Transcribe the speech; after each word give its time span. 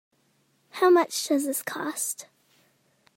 How 0.71 0.89
much 0.89 1.27
does 1.27 1.45
this 1.45 1.61
cost? 1.61 2.25